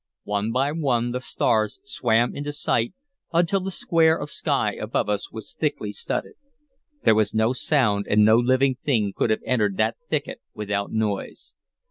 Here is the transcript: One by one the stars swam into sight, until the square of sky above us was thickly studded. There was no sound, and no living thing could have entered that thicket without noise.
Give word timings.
One 0.23 0.51
by 0.51 0.71
one 0.71 1.11
the 1.11 1.21
stars 1.21 1.77
swam 1.83 2.35
into 2.35 2.51
sight, 2.51 2.95
until 3.31 3.59
the 3.59 3.69
square 3.69 4.17
of 4.17 4.31
sky 4.31 4.73
above 4.73 5.07
us 5.09 5.31
was 5.31 5.53
thickly 5.53 5.91
studded. 5.91 6.33
There 7.03 7.13
was 7.13 7.35
no 7.35 7.53
sound, 7.53 8.07
and 8.09 8.25
no 8.25 8.37
living 8.37 8.77
thing 8.83 9.13
could 9.15 9.29
have 9.29 9.43
entered 9.45 9.77
that 9.77 9.97
thicket 10.09 10.41
without 10.55 10.91
noise. 10.91 11.53